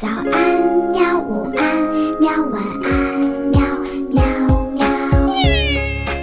[0.00, 0.24] 早安，
[0.92, 1.20] 喵！
[1.20, 1.62] 午安，
[2.18, 2.30] 喵！
[2.50, 3.60] 晚安，喵
[4.08, 4.22] 喵
[4.70, 4.80] 喵。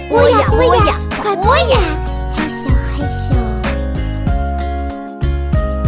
[0.08, 1.78] 播呀播呀，快播呀！
[2.34, 3.32] 嘿咻嘿咻。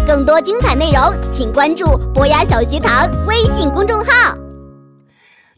[0.06, 1.84] 更多精彩内容，请关注
[2.14, 4.36] 博雅小学堂微信公众号。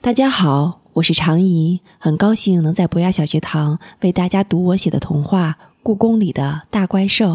[0.01, 7.27] 大家好，我是常怡，很高兴能在博雅小学堂为大家读我写的童话《故宫里的大怪兽》。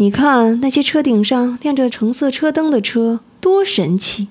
[0.00, 4.28] 你看那些车顶上亮着橙色车灯的车，多神气！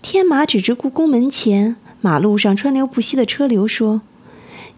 [0.00, 4.02] 天马指着故宫门前马路上川流不息的车流说：“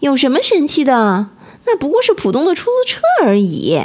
[0.00, 1.28] 有什么神气的？
[1.66, 3.82] 那不过是普通的出租车而已。”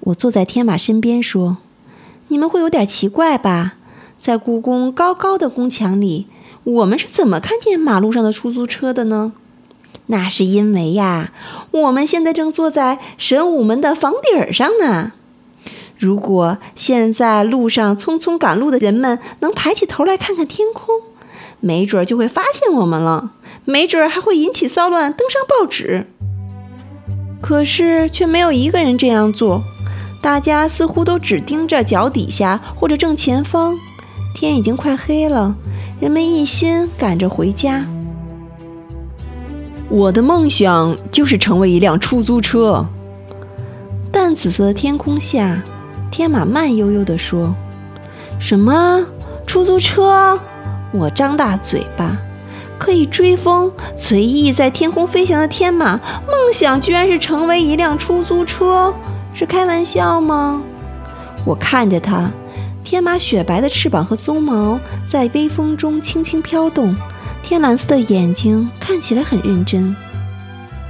[0.00, 1.58] 我坐在天马身边说
[2.28, 3.74] ：“你们会有点奇怪吧？
[4.18, 6.28] 在故宫高高的宫墙里，
[6.64, 9.34] 我们是怎么看见马路上的出租车的呢？
[10.10, 11.32] 那是因为呀，
[11.70, 15.12] 我们现在正坐在神武门的房顶上呢。
[15.96, 20.96] 如果现在路上匆匆赶路的人们能抬起头来看看天空，
[21.60, 23.30] 没准就会发现我们了，
[23.64, 26.06] 没准还会引起骚乱，登上报纸。
[27.40, 29.62] 可是却没有一个人这样做，
[30.20, 33.76] 大家似乎都只盯着脚底下或者正前方。
[34.34, 35.54] 天已经快黑了，
[36.00, 37.84] 人们一心赶着回家。
[39.90, 42.86] 我的梦想就是成为一辆出租车。
[44.12, 45.60] 淡紫色的天空下，
[46.12, 47.52] 天马慢悠悠地说
[48.38, 49.04] ：“什么
[49.48, 50.38] 出租车？”
[50.94, 52.16] 我张大嘴巴，
[52.78, 58.94] 可以追风、随意在天空飞翔的天马，梦想居然是成为一辆出租车，
[59.34, 60.62] 是开玩笑吗？
[61.44, 62.30] 我看着它，
[62.84, 64.78] 天马雪白的翅膀和鬃毛
[65.08, 66.94] 在微风中轻轻飘动，
[67.42, 69.94] 天蓝色的眼睛看起来很认真。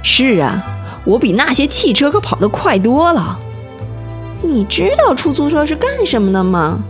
[0.03, 0.63] 是啊，
[1.05, 3.39] 我比那些汽车可跑得快多了。
[4.41, 6.83] 你知道出租车是干什么的吗？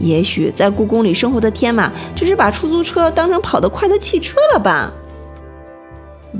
[0.00, 4.92] 也许在故宫里生活的天马只是把出租车当成跑得快的汽车了吧？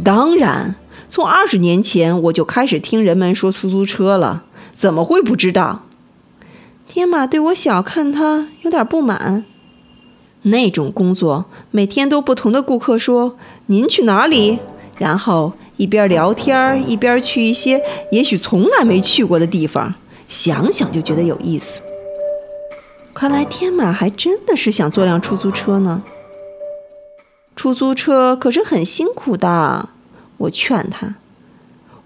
[0.03, 0.75] 当然，
[1.09, 5.83] 从二十年前我就开始听人们说出租车了，怎么会不知道？
[6.89, 9.45] 天马对我小看他有点不满。
[10.43, 13.37] 那种工作，每天都不同的顾客说
[13.67, 14.59] ：“您去哪里？”
[14.99, 17.81] 然后一边聊天一边去一些
[18.11, 19.95] 也许从来没去过的地方。
[20.29, 21.83] 想想就觉得有意思。
[23.13, 26.03] 看来天马还真的是想坐辆出租车呢。
[27.55, 29.91] 出租车可是很辛苦的，
[30.39, 31.17] 我劝他。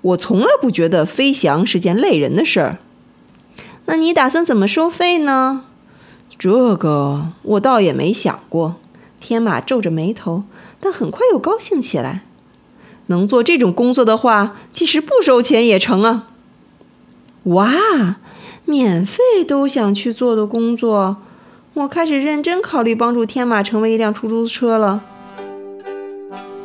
[0.03, 2.79] 我从来不觉得飞翔是件累人的事儿。
[3.87, 5.65] 那你打算怎么收费呢？
[6.39, 8.77] 这个我倒也没想过。
[9.19, 10.45] 天马皱着眉头，
[10.79, 12.23] 但很快又高兴起来。
[13.07, 16.27] 能做这种工作的话，即使不收钱也成啊。
[17.45, 18.17] 哇，
[18.65, 21.17] 免费都想去做的工作，
[21.75, 25.03] 我开始认真考虑帮助天马成为一辆出租车了。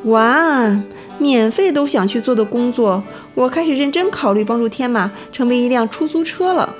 [0.05, 0.81] 哇，
[1.19, 3.03] 免费都想去做的工作，
[3.35, 6.73] 我开始认真考虑帮助天马成为一辆出租车了。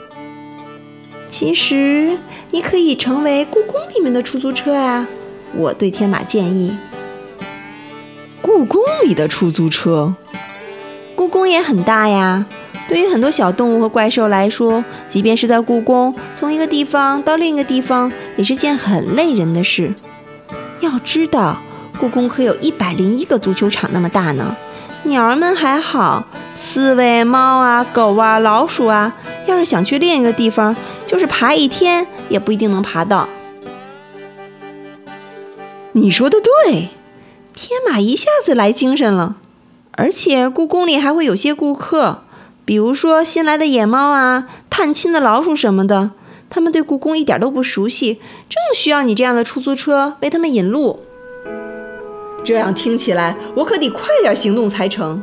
[1.31, 2.18] 其实
[2.52, 5.08] 你可以成为故宫里面的出租车啊，
[5.56, 6.75] 我对天马建议。
[8.42, 10.14] 故宫里的出租车，
[11.16, 12.46] 故宫也很大呀。
[12.90, 19.94] 对于很多小动物和怪兽来说，即便是在故宫，从一个地方到另一个地方也是件很累人的事。
[20.81, 21.58] 要知道，
[21.97, 24.56] 故宫可有一百零一个足球场那么大呢。
[25.03, 26.25] 鸟儿们还好，
[26.56, 29.16] 刺猬、猫啊、狗啊、老鼠啊，
[29.47, 30.75] 要是想去另一个地方，
[31.12, 33.28] 就是爬一天也不一定能爬到。
[35.92, 36.88] 你说的对，
[37.54, 39.36] 天马一下子来精神了。
[39.98, 42.22] 而且故宫里还会有些顾客。
[42.64, 46.12] 比如说新来的野猫啊，探亲的老鼠什么的，
[46.50, 51.02] 他们对故宫一点都不熟悉，正需要你这样的出租车为他们引路。
[52.46, 55.22] 这样听起来，我可得快点行动才成。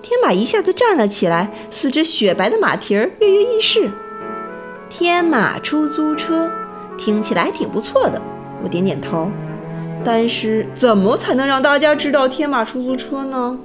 [0.00, 3.90] 天马一下子站了起来，四只雪白的马蹄儿跃跃欲试。
[4.90, 6.50] 天马出租车
[6.96, 8.20] 听起来还挺不错的，
[8.62, 9.28] 我点点头。
[10.04, 13.58] 但是怎么才能让大家知道天马出租车呢？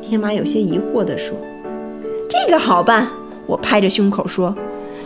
[0.00, 1.36] 天马有些疑惑地说。
[2.28, 3.08] 这个好办，
[3.46, 4.54] 我拍着胸口说：“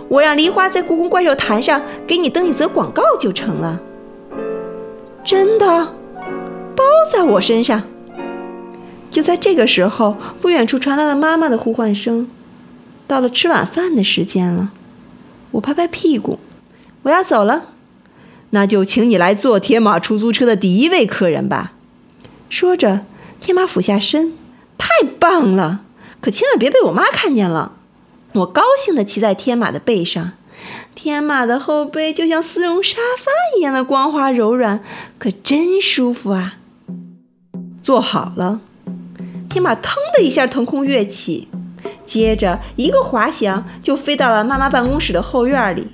[0.08, 3.80] 我让梨花在故宫怪兽坛上给你登一则广告就成了。”
[5.24, 5.66] 真的，
[6.76, 7.82] 包在我身上。
[9.10, 12.28] 就在这个时候，不远处传来了妈妈的呼唤声
[13.08, 14.70] ：“到了吃晚饭的时间了。
[15.56, 16.38] 我拍拍屁股，
[17.02, 17.70] 我要走了。
[18.50, 21.72] 那就请你来坐天马出租车的第一位客人吧。
[22.50, 23.06] 说着，
[23.40, 24.34] 天马俯下身，
[24.76, 24.88] 太
[25.18, 25.84] 棒了！
[26.20, 27.72] 可千万别被我妈看见了。
[28.32, 30.32] 我高兴地骑在天马的背上，
[30.94, 34.80] 天马的后背就像丝绒沙发一样的光滑柔软，
[35.18, 36.58] 可真舒服啊！
[37.82, 38.60] 坐好了，
[39.48, 41.48] 天马腾的一下腾空跃起，
[42.06, 45.88] 接着一个滑翔就飞到了妈妈办公室的后院里。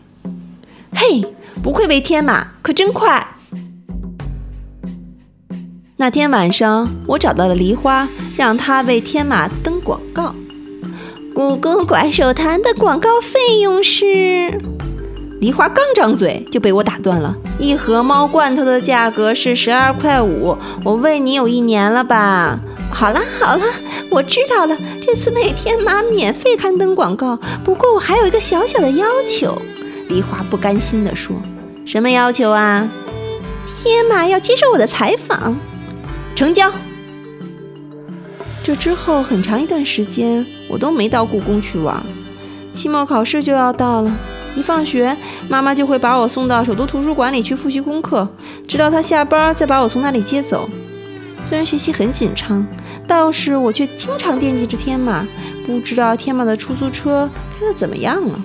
[0.95, 1.25] 嘿，
[1.63, 3.27] 不愧为天马，可真快！
[5.97, 10.35] 那天晚上，我找到了梨花，让她为天马登广告。
[11.35, 14.61] 故宫怪兽谈的广告费用是……
[15.41, 17.35] 梨花刚张嘴就被我打断了。
[17.59, 22.61] 一盒猫罐头的价格是十二块五，我喂你有一年了吧？
[22.93, 23.65] 好了好了，
[24.13, 24.77] 我知道了。
[25.01, 29.61] 这次为天马免费刊登广告，不过我还有一个小小的要求。
[30.09, 31.35] 梨花不甘心地说
[31.87, 32.87] ：“什么要求啊？
[33.83, 35.57] 天马要接受我的采访。”
[36.37, 36.71] 成交。
[38.63, 42.01] 这之后很长一段时间，我都没到故宫去玩。
[42.75, 44.17] 期末考试就要到了，
[44.55, 45.17] 一放学，
[45.49, 48.29] 妈妈就会把我送到首都图书馆里去复习功课，
[48.69, 50.69] 直到她下班再把我从那里接走。
[51.43, 52.67] 虽然学习很紧张，
[53.07, 55.27] 倒是我却经常惦记着天马，
[55.67, 58.43] 不知道天马的出租车开得怎么样了。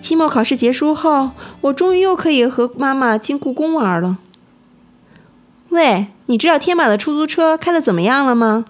[0.00, 1.30] 期末考试结束后，
[1.60, 4.18] 我终于又可以和妈妈进故宫玩了。
[5.70, 8.64] 喂，你知道天马的出租车开的怎么样了吗？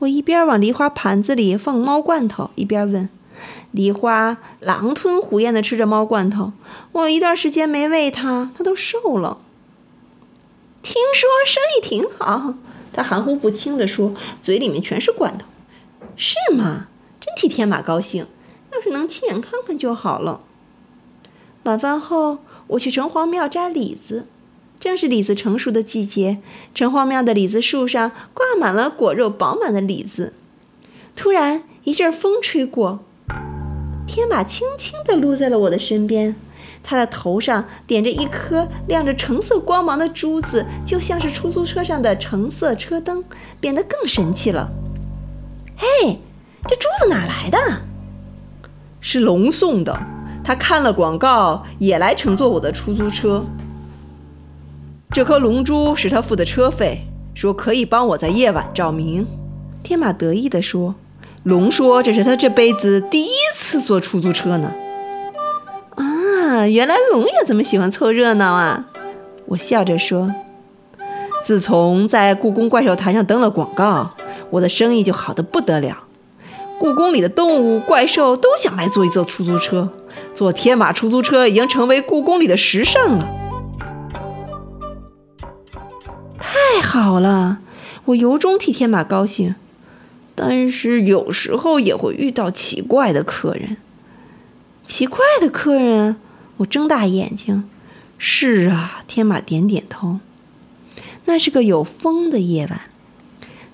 [0.00, 3.08] 我一边往梨花盘子里放猫罐头，一边问。
[3.70, 6.52] 梨花狼吞虎咽地吃着猫罐头，
[6.92, 9.38] 我一段时间没喂它，它都瘦了。
[10.82, 12.54] 听说生意挺好，
[12.92, 15.46] 他含糊不清地说，嘴里面全是罐头。
[16.16, 16.88] 是吗？
[17.20, 18.26] 真替天马高兴，
[18.72, 20.40] 要是能亲眼看看就好了。
[21.62, 24.26] 晚饭后，我去城隍庙摘李子。
[24.80, 26.38] 正是李子成熟的季节，
[26.74, 30.32] 城隍庙的李子树上挂满了果肉饱满的李子。
[31.14, 32.98] 突然一阵风吹过，
[34.08, 36.34] 天马轻轻地落在了我的身边，
[36.82, 43.22] 它的头上点着一颗亮着橙色光芒的珠子，就像是出租车上的橙色车灯，
[43.60, 44.68] 变得更神气了。
[45.76, 46.18] 嘿，
[46.68, 47.58] 这珠子哪来的？
[49.00, 50.00] 是龙送的，
[50.44, 53.44] 他看了广告，也来乘坐我的出租车。
[55.10, 59.26] 这颗龙珠是他付的车费，说可以帮我在夜晚照明。
[59.82, 60.94] 天马得意地说
[61.44, 64.72] ：“龙说这是他这辈子第一次坐出租车呢。”
[66.68, 68.86] 原来龙也这么喜欢凑热闹啊！
[69.46, 70.32] 我笑着说
[71.44, 74.10] ：“自从在故宫怪兽台上登了广告，
[74.50, 76.04] 我的生意就好的不得了。
[76.78, 79.88] 故宫里的动物、怪兽都想来坐一坐出租车，
[80.34, 83.28] 坐天马出租车已经成为故宫里的时尚了。”
[86.38, 87.58] 太好了，
[88.06, 89.54] 我由衷替天马高兴，
[90.34, 93.76] 但是有时候也会遇到奇怪的客人。
[94.82, 96.16] 奇怪的客人，
[96.62, 97.64] 我睁大眼睛。
[98.18, 100.18] 是啊，天马点点头。
[101.24, 102.80] 那是个有风的夜晚，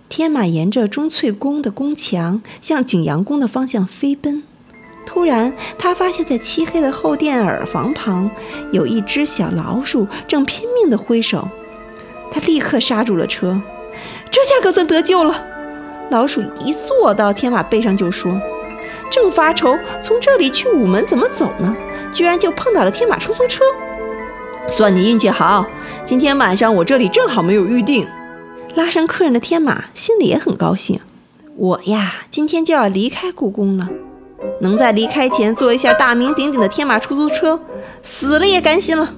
[0.08, 4.42] 天马沿着钟粹宫的宫墙向景阳宫的方向飞奔。
[5.04, 8.30] 突然，他发现，在漆黑的后殿耳房旁，
[8.72, 11.48] 有一只小老鼠正拼命地挥手。
[12.30, 13.60] 他立刻刹住了车，
[14.30, 15.44] 这下可算得救了。
[16.10, 18.38] 老鼠一坐到天马背上就说
[19.10, 21.74] ：“正发愁从这里去午门怎么走呢，
[22.12, 23.62] 居然就碰到了天马出租车。
[24.68, 25.66] 算你运气好，
[26.04, 28.06] 今天晚上我这里正好没有预定。”
[28.74, 31.00] 拉上客人的天马心里也很高兴。
[31.56, 33.88] 我呀，今天就要离开故宫了，
[34.60, 37.60] 能在离开前坐一下大名鼎鼎的天马出租车，
[38.02, 39.14] 死了也甘心了。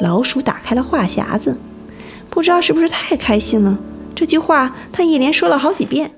[0.00, 1.56] 老鼠打开了话匣子。
[2.30, 3.76] 不知道是不是太开心了，
[4.14, 6.10] 这句话他一连说了好几遍。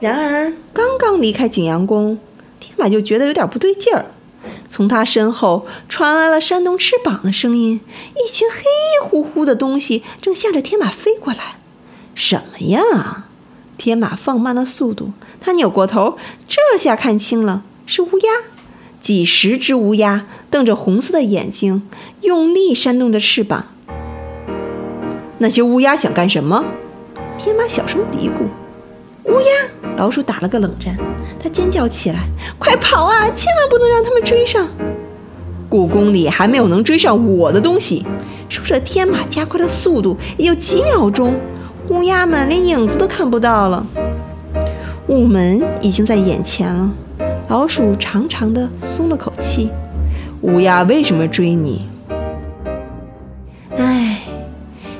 [0.00, 2.18] 然而，刚刚离开景阳宫，
[2.64, 4.06] 天马就觉得有点不对劲儿。
[4.70, 7.80] 从他身后传来了扇动翅膀的声音，
[8.14, 8.56] 一群黑
[9.06, 11.56] 乎乎的东西正向着天马飞过来。
[12.14, 13.26] 什么呀？
[13.76, 16.16] 天马放慢了速度，他扭过头，
[16.48, 18.30] 这下看清了，是乌鸦。
[19.00, 21.86] 几十只乌鸦瞪着红色的眼睛，
[22.22, 23.66] 用力扇动着翅膀。
[25.38, 26.64] 那些乌鸦想干什么？
[27.36, 28.63] 天马小声嘀咕。
[29.24, 29.96] 乌鸦！
[29.96, 30.96] 老鼠打了个冷战，
[31.42, 32.20] 它尖叫起来
[32.58, 33.30] ：“快跑啊！
[33.30, 34.68] 千万不能让他们追上！
[35.68, 38.04] 故宫里还没有能追上我的东西。”
[38.48, 41.34] 说着，天马加快了速度，也就几秒钟，
[41.88, 43.86] 乌鸦们连影子都看不到了。
[45.06, 46.90] 雾门已经在眼前了，
[47.48, 49.70] 老鼠长长的松了口气。
[50.42, 51.88] 乌鸦为什么追你？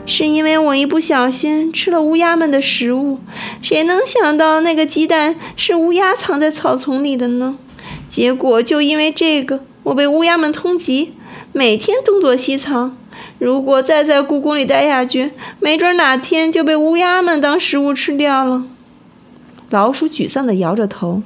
[0.06, 3.18] 是因为我一不小心吃了乌鸦们的食物。
[3.62, 7.56] 谁能想到那个鸡蛋是乌鸦藏在草丛里的呢？
[8.08, 11.08] 结果就因为这个，我被乌鸦们通缉，
[11.52, 12.96] 每天东躲西藏。
[13.38, 18.64] 如果再在故宫里待下去，没准哪天就被乌鸦们当食物吃掉了。
[19.70, 21.22] 老鼠沮丧地摇着头。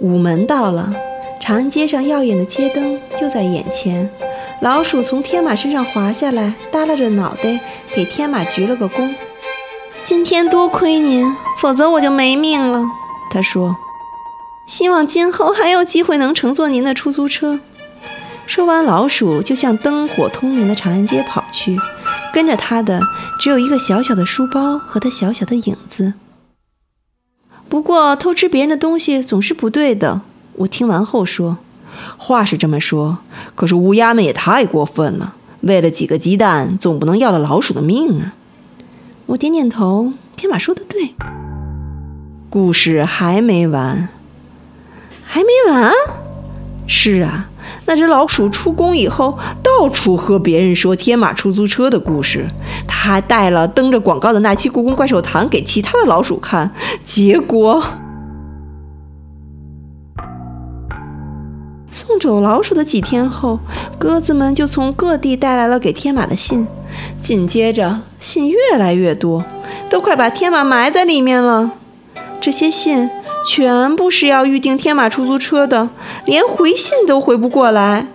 [0.00, 0.94] 午门到了，
[1.40, 4.08] 长安街上耀眼的街灯就在眼前。
[4.60, 7.60] 老鼠从天马身上滑下来，耷拉着脑袋
[7.94, 9.14] 给天马鞠了个躬。
[10.04, 11.24] 今天多亏您，
[11.60, 12.84] 否则我就没命了。
[13.30, 13.76] 他说
[14.66, 17.60] ：“希望今后还有机会能乘坐您的出租车。”
[18.46, 21.78] 说完，老鼠就向灯火通明的长安街跑去，
[22.32, 23.00] 跟着他的
[23.38, 26.14] 只有一个小小的书包和他小小的影子。
[27.68, 30.22] 不过，偷吃别人的东西总是不对的。
[30.56, 31.58] 我听完后说
[32.16, 33.18] ：“话是这么说，
[33.54, 38.34] 可是乌鸦们也太过分了，为了几个鸡蛋，总不能要了老鼠的命啊！”
[39.26, 40.12] 我点点头。
[40.36, 41.14] 天马说的对。
[42.48, 44.08] 故事还没完。
[45.24, 45.92] 还没完？
[46.86, 47.50] 是啊。
[47.84, 52.48] 那只老鼠出宫以后，到处和别人说天马出租车的故事。
[52.86, 56.70] 他还带了登着广告的那期《故宫怪兽堂》给其他的老鼠看。
[57.02, 57.82] 结果，
[61.98, 63.58] 送走老鼠的几天后，
[63.98, 66.68] 鸽子们就从各地带来了给天马的信。
[67.20, 69.44] 紧接着，信越来越多，
[69.90, 71.72] 都快把天马埋在里面了。
[72.40, 73.10] 这些信。
[73.46, 75.88] 全部是要预订天马出租车的，
[76.26, 78.06] 连回信都回不过来。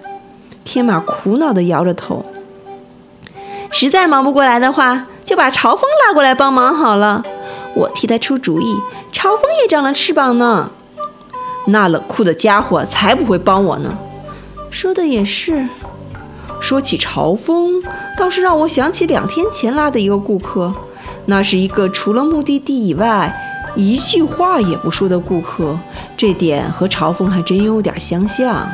[0.64, 2.24] 天马苦恼地摇着头。
[3.72, 7.24] 实在忙不过来的话，就把朝风拉过来帮忙好了。
[7.74, 8.76] 我替他出主意，
[9.12, 10.72] 朝风也长了翅膀呢。
[11.68, 13.98] 那冷酷的家伙才不会帮我呢。
[14.70, 15.68] 说的也是。
[16.60, 17.84] 说起朝风，
[18.18, 20.74] 倒是让我想起两天前拉的一个顾客。
[21.26, 23.34] 那是一个除了目的地以外。
[23.76, 25.76] 一句话也不说的顾客，
[26.16, 28.70] 这点和朝风还真有点相像。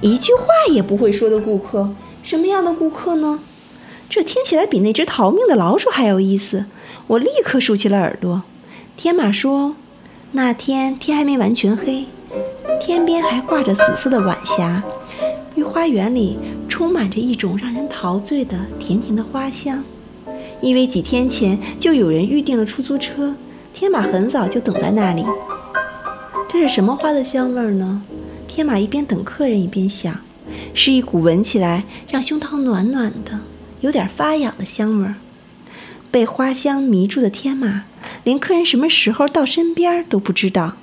[0.00, 0.42] 一句话
[0.72, 1.88] 也不会说的顾客，
[2.24, 3.38] 什么样的顾客呢？
[4.10, 6.64] 这听起来比那只逃命的老鼠还有意思。
[7.06, 8.42] 我立刻竖起了耳朵。
[8.96, 9.74] 天马说
[10.32, 12.04] ：“那天天还没完全黑，
[12.80, 14.82] 天边还挂着紫色的晚霞，
[15.56, 19.82] 御花园里充满着一种让人陶醉的甜甜的花香。”
[20.60, 23.34] 因为几天前就有人预定了出租车，
[23.74, 25.24] 天马很早就等在那里。
[26.48, 28.02] 这是什么花的香味呢？
[28.46, 30.16] 天马一边等客人一边想，
[30.74, 33.40] 是一股闻起来让胸膛暖暖的、
[33.80, 35.16] 有点发痒的香味儿。
[36.12, 37.84] 被花香迷住的天马，
[38.22, 40.76] 连客人什么时候到身边都不知道。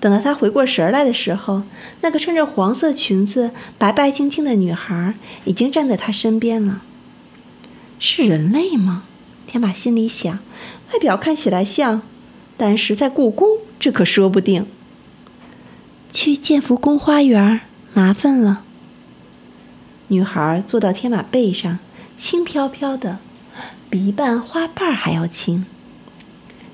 [0.00, 1.62] 等到他回过神来的时候，
[2.00, 5.14] 那个穿着黄色裙子、白白净净的女孩
[5.44, 6.82] 已经站在他身边了。
[7.98, 9.04] 是人类吗？
[9.46, 10.40] 天马心里想，
[10.92, 12.02] 外表看起来像，
[12.56, 13.46] 但是在故宫，
[13.78, 14.66] 这可说不定。
[16.12, 17.60] 去建福宫花园，
[17.92, 18.62] 麻烦了。
[20.08, 21.78] 女孩坐到天马背上，
[22.16, 23.18] 轻飘飘的，
[23.94, 25.64] 比一瓣花瓣还要轻。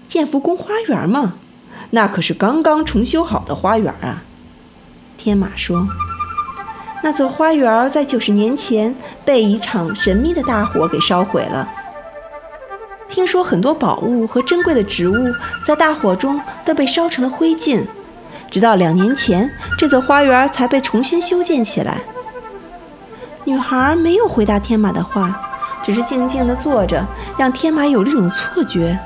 [0.09, 1.35] 建福宫花园嘛，
[1.91, 4.23] 那可是刚刚重修好的花园啊。
[5.19, 5.87] 天马说。
[7.03, 11.69] 那座花园在九十年前被一场神秘的大火给烧毁了。
[13.07, 15.31] 听说很多宝物和珍贵的植物
[15.62, 17.85] 在大火中都被烧成了灰烬，
[18.50, 22.00] 直到两年前，这座花园才被重新修建起来。
[23.45, 25.39] 女孩没有回答天马的话，
[25.82, 27.06] 只是静静地坐着，
[27.38, 28.99] 让天马有了一种错觉，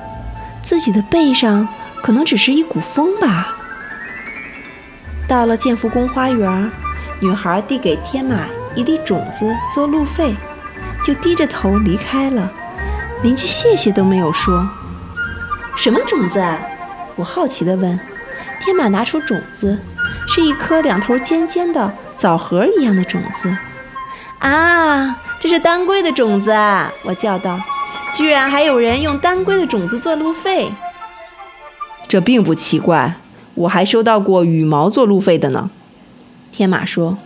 [0.62, 1.66] 自己的背上
[2.02, 3.56] 可能只是一股风吧。
[5.26, 6.70] 到了建福宫花园。
[7.20, 8.40] 女孩递给天马
[8.74, 10.34] 一粒种子做路费，
[11.02, 12.52] 就低着头离开了，
[13.22, 14.68] 连句谢谢都没有说。
[15.74, 16.58] 什么种子啊？
[17.14, 17.98] 我好奇地问。
[18.60, 19.78] 天马拿出种子，
[20.26, 23.56] 是一颗两头尖尖的枣核一样的种子。
[24.40, 26.90] 啊，这是丹龟的种子啊！
[27.02, 27.60] 我叫道。
[28.14, 30.72] 居然还有人用丹龟的种子做路费，
[32.08, 33.16] 这并不奇怪，
[33.52, 35.68] 我还收到过羽毛做路费的呢。
[36.50, 37.18] 天马说：“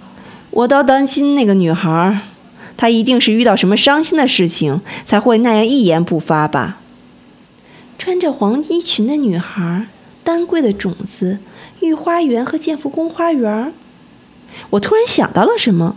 [0.50, 2.22] 我倒担心那个女孩，
[2.76, 6.80] 她一定是遇到什么伤心的事情，才会那样一言不发吧。”
[7.98, 9.86] 穿着黄衣裙的女孩，
[10.24, 11.38] 丹桂的种子，
[11.78, 13.72] 御花园和建福宫花园。
[14.70, 15.94] 我突然想到了什么。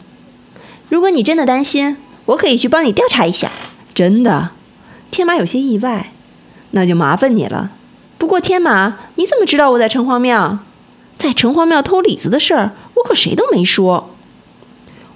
[0.88, 1.96] 如果你真的担心，
[2.32, 3.52] 我可以去帮你调查一下。
[3.94, 4.52] 真的？
[5.10, 6.12] 天马有些意外。
[6.72, 7.72] 那就麻烦你了。
[8.18, 10.60] 不过天马，你怎么知道我在城隍庙？
[11.18, 14.10] 在城隍庙偷李子的事儿，我可谁都没说。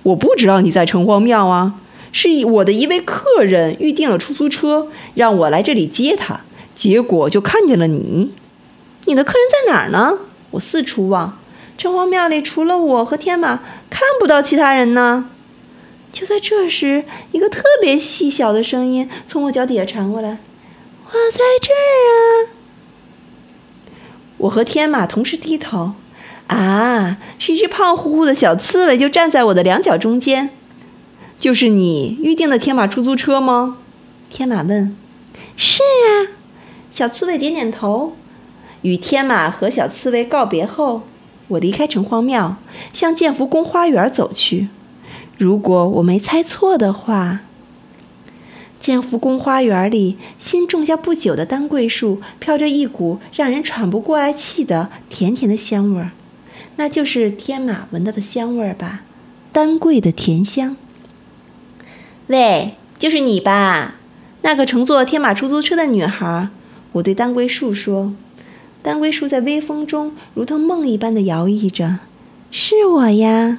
[0.03, 1.75] 我不知道你在城隍庙啊，
[2.11, 6.41] 是我的一位客人预定了出租车，让我来这里接他，
[6.75, 8.31] 结果就看见了你。
[9.05, 10.19] 你的客人在哪儿呢？
[10.51, 11.37] 我四处望，
[11.77, 15.29] 城隍庙里除了我和天马，看不到其他人呢。
[16.15, 17.03] 就在这时，
[17.33, 20.37] 一个特别细小的声音从我脚底下传过来
[21.07, 22.55] ：“我在这儿啊！”
[24.39, 25.91] 我和天马同时低头，
[26.47, 30.51] 啊，是一只胖乎乎的小刺猬，就站在我的两脚中间。
[31.37, 33.79] 就是你预定的天马出租车吗？
[34.29, 34.95] 天马问。
[35.57, 36.31] 是啊，
[36.91, 38.15] 小刺猬点点头。
[38.83, 41.01] 与天马和小刺猬告别后，
[41.49, 42.55] 我离开城隍庙，
[42.93, 44.69] 向建福宫花园走去。
[45.37, 47.41] 如果我没猜错的话，
[48.79, 56.11] 建福宫花园里新种下不久的丹桂树，飘着一股让人喘不过来气的甜甜的香味儿，
[56.77, 59.01] 那就是天马闻到的香味儿吧？
[59.51, 60.77] 丹桂的甜香。
[62.27, 63.95] 喂，就是你吧？
[64.41, 66.49] 那个乘坐天马出租车的女孩。
[66.93, 68.13] 我对丹桂树说。
[68.81, 71.99] 丹桂树在微风中如同梦一般的摇曳着，
[72.51, 73.57] 是我呀。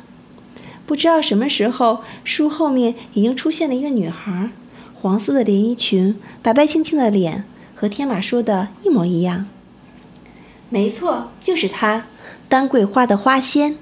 [0.86, 4.50] 不知道什么时候，树后面已经出现了一个女孩，
[4.94, 9.46] 黄色的连衣裙，白白净净的脸，和天马说的一模一样。
[10.70, 12.06] 没错，就是她，
[12.48, 13.76] 丹桂花的花仙。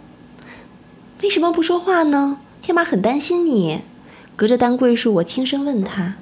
[1.23, 2.39] 为什么不说话呢？
[2.63, 3.83] 天马很担心你。
[4.37, 6.17] 隔着丹桂树，我轻声问他。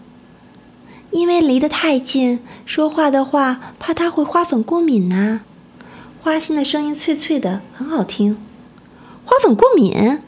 [1.10, 5.40] 因为离得太近，说话的话怕他会花粉过敏呐。
[6.22, 8.36] 花心的声音脆脆的，很好听。
[9.24, 10.20] 花粉过敏？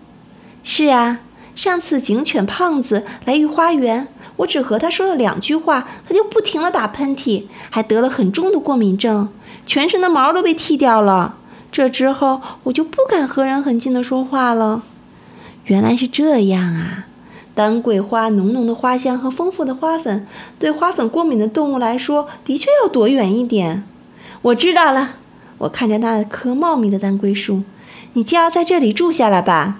[0.65, 1.21] 是啊，
[1.55, 9.29] 上次警犬胖子来御花园，我只和他说了两句话，他就不停的打喷嚏，还得了很重的过敏症，
[9.67, 11.37] 全身的毛都被剃掉了。
[11.71, 14.83] 这之后，我就不敢和人很近的说话了。
[15.67, 17.07] 原来是这样啊。
[17.55, 20.27] 丹桂花浓浓的花香和丰富的花粉，
[20.59, 23.85] 对花粉过敏的动物来说，的确要躲远一点。
[24.43, 25.17] 我知道了。
[25.59, 27.63] 我看着那棵茂密的丹桂树，
[28.15, 29.77] 你就要在这里住下来吧。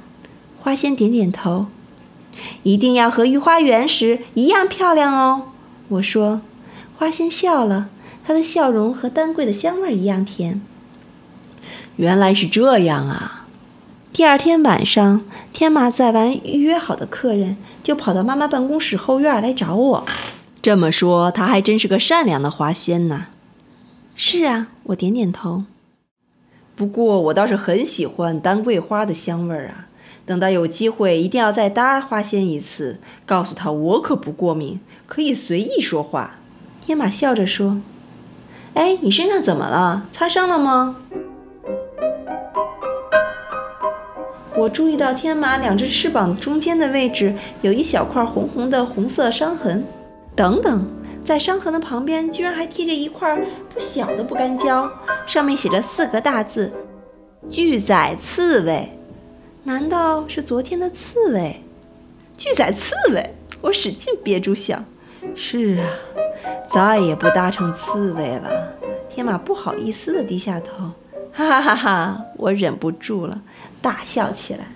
[0.65, 1.67] 花仙点点头。
[2.63, 5.49] 一定要和御花园时一样漂亮哦。
[5.89, 6.41] 我说。
[6.97, 7.91] 花仙笑了，
[8.25, 10.63] 她的笑容和丹桂的香味一样甜。
[11.97, 13.47] 原来是这样啊。
[14.13, 15.23] 第二天晚上，
[15.53, 20.07] 天马载完预约好的客人，就跑到妈妈办公室后院来找我。
[20.63, 23.27] 这么说，他还真是个善良的花仙呢。
[24.15, 25.65] 是啊，我点点头。
[26.77, 29.89] 不过我倒是很喜欢丹桂花的香味儿啊。
[30.27, 36.37] 等到有机会，一定要再搭花仙一次，告诉他我可不过敏，可以随意说话。
[36.81, 37.81] 天马笑着说
[38.75, 40.07] ：“哎，你身上怎么了？
[40.13, 40.97] 擦伤了吗？”
[44.57, 49.85] 我注意到天马两只翅膀中间的位置有一小块红红的红色伤痕，
[50.35, 50.87] 等等，
[51.25, 53.37] 在伤痕的旁边居然还贴着一块
[53.75, 54.91] 不小的不干胶，
[55.27, 56.73] 上面写着四个大字
[57.51, 58.89] ：“巨仔刺猬。”
[59.67, 61.59] 难道是昨天的刺猬？
[62.37, 63.35] 巨仔刺猬！
[63.63, 64.85] 我使劲憋住笑。
[65.35, 65.89] 是啊，
[66.69, 68.75] 再也不搭乘刺猬了。
[69.09, 70.91] 天马不好意思地低下头。
[71.33, 72.25] 哈哈哈哈！
[72.37, 73.41] 我忍不住了，
[73.81, 74.67] 大笑起来。